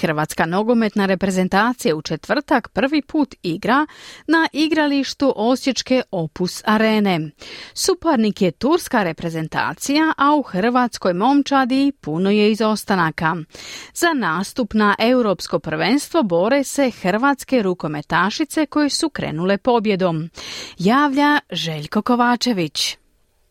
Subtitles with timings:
[0.00, 3.86] Hrvatska nogometna reprezentacija u četvrtak prvi put igra
[4.26, 7.30] na igralištu Osječke Opus Arene.
[7.74, 13.36] Suparnik je turska reprezentacija, a u Hrvatskoj momčadi puno je izostanaka.
[13.94, 20.30] Za nastup na europsko prvenstvo bore se hrvatske rukometašice koje su krenule pobjedom.
[20.78, 22.96] Javlja Željko Kovačević.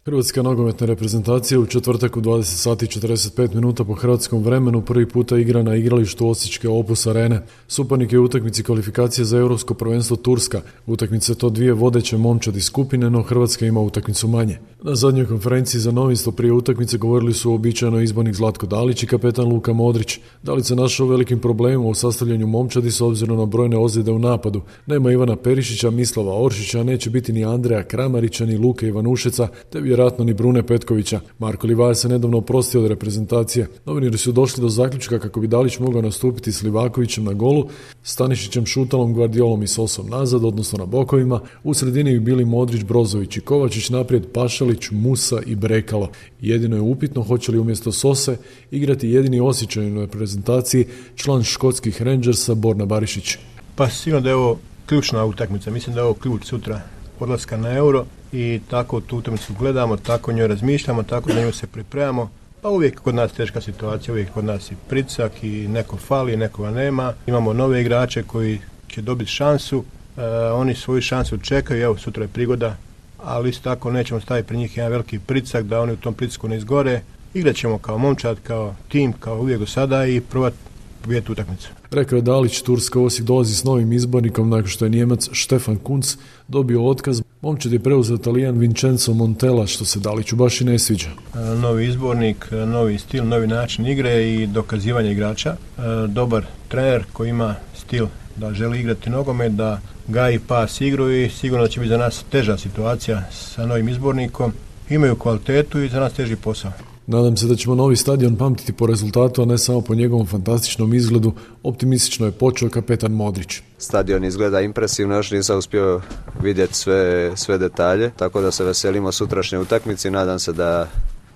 [0.07, 5.37] Hrvatska nogometna reprezentacija u četvrtak u 20 sati 45 minuta po hrvatskom vremenu prvi puta
[5.37, 7.41] igra na igralištu Osječke Opus Arene.
[7.67, 10.61] Suparnik je utakmici kvalifikacije za europsko prvenstvo Turska.
[10.85, 14.59] Utakmice to dvije vodeće momčadi skupine, no Hrvatska ima utakmicu manje.
[14.87, 19.45] Na zadnjoj konferenciji za novinstvo prije utakmice govorili su običajno izbornik Zlatko Dalić i kapetan
[19.45, 20.19] Luka Modrić.
[20.43, 24.61] Dalić se našao velikim problemom u sastavljanju momčadi s obzirom na brojne ozljede u napadu.
[24.85, 30.25] Nema Ivana Perišića, Mislava Oršića, neće biti ni Andreja Kramarića, ni Luke Ivanušeca, te vjerojatno
[30.25, 31.19] ni Brune Petkovića.
[31.39, 33.67] Marko Livaja se nedavno oprostio od reprezentacije.
[33.85, 37.67] Novinari su došli do zaključka kako bi Dalić mogao nastupiti s Livakovićem na golu,
[38.07, 41.39] Stanišićem Šutalom, Guardiolom i Sosom nazad, odnosno na bokovima.
[41.63, 46.09] U sredini bi bili Modrić, Brozović i Kovačić, naprijed Pašalić, Musa i Brekalo.
[46.41, 48.37] Jedino je upitno hoće li umjesto Sose
[48.71, 53.37] igrati jedini osjećaj na reprezentaciji član škotskih Rangersa Borna Barišić.
[53.75, 56.81] Pa sigurno da je ovo ključna utakmica, mislim da je ovo ključ sutra
[57.19, 61.67] odlaska na euro i tako tu utakmicu gledamo, tako njoj razmišljamo, tako za nju se
[61.67, 62.29] pripremamo.
[62.65, 66.71] Pa uvijek kod nas teška situacija, uvijek kod nas i pricak i neko fali, nekoga
[66.71, 67.13] nema.
[67.27, 69.83] Imamo nove igrače koji će dobiti šansu,
[70.17, 72.77] e, oni svoju šansu čekaju, evo sutra je prigoda,
[73.23, 76.47] ali isto tako nećemo staviti pri njih jedan veliki pricak da oni u tom pritisku
[76.47, 77.01] ne izgore.
[77.33, 80.57] Igrat ćemo kao momčad, kao tim, kao uvijek do sada i probati
[81.05, 81.69] pobijediti utakmicu.
[81.91, 86.17] Rekao je Dalić, Turska Osijek dolazi s novim izbornikom nakon što je Njemac Štefan Kunc
[86.47, 87.21] dobio otkaz.
[87.41, 91.09] Momčad je preuzeo Talijan Vincenzo Montella, što se Daliću baš i ne sviđa.
[91.09, 95.49] E, novi izbornik, e, novi stil, novi način igre i dokazivanje igrača.
[95.49, 101.29] E, dobar trener koji ima stil da želi igrati nogomet, da gaji pas igru i
[101.29, 104.53] sigurno će biti za nas teža situacija sa novim izbornikom.
[104.89, 106.71] Imaju kvalitetu i za nas teži posao.
[107.07, 110.93] Nadam se da ćemo novi stadion pamtiti po rezultatu, a ne samo po njegovom fantastičnom
[110.93, 111.33] izgledu,
[111.63, 113.61] optimistično je počeo kapetan Modrić.
[113.77, 116.01] Stadion izgleda impresivno, još nisam uspio
[116.43, 120.87] vidjeti sve, sve detalje, tako da se veselimo sutrašnje utakmici, nadam se da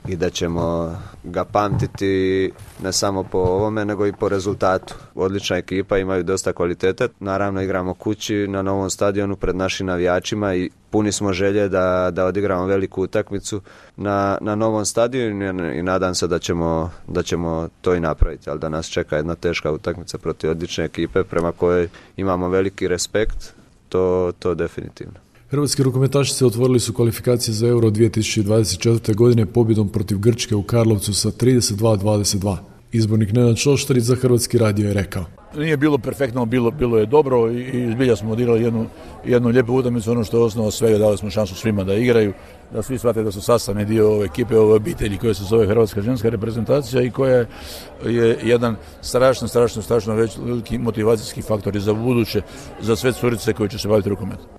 [0.09, 2.51] i da ćemo ga pamtiti
[2.83, 4.95] ne samo po ovome nego i po rezultatu.
[5.15, 7.07] Odlična ekipa, imaju dosta kvalitete.
[7.19, 12.25] Naravno igramo kući na novom stadionu pred našim navijačima i puni smo želje da, da
[12.25, 13.61] odigramo veliku utakmicu
[13.97, 18.59] na, na novom stadionu i nadam se da ćemo, da ćemo to i napraviti, ali
[18.59, 23.53] da nas čeka jedna teška utakmica protiv odlične ekipe prema kojoj imamo veliki respekt,
[23.89, 25.28] to, to definitivno.
[25.51, 29.15] Hrvatski rukometaši se otvorili su kvalifikacije za Euro 2024.
[29.15, 32.57] godine pobjedom protiv Grčke u Karlovcu sa 32-22.
[32.91, 35.25] Izbornik Nenad Šoštarić za Hrvatski radio je rekao.
[35.55, 38.85] Nije bilo perfektno, bilo, bilo je dobro i, zbilja smo odigrali jednu,
[39.25, 42.33] jednu lijepu utakmicu, ono što je osnova svega, dali smo šansu svima da igraju,
[42.73, 46.01] da svi shvate da su sastavni dio ove ekipe, ove obitelji koja se zove Hrvatska
[46.01, 47.45] ženska reprezentacija i koja
[48.05, 52.41] je jedan strašno, strašno, strašno veliki motivacijski faktor i za buduće,
[52.81, 54.58] za sve curice koje će se baviti rukometom.